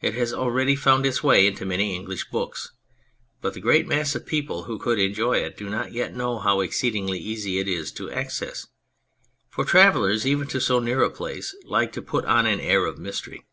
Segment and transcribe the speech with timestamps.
[0.00, 2.70] It has already found its way into many English books,
[3.40, 6.60] but the great mass of people who could enjoy it do not yet know how
[6.60, 8.68] exceedingly easy is its access.
[9.50, 12.96] For travellers even to so near a place like to put on an air of
[12.96, 13.44] mystery.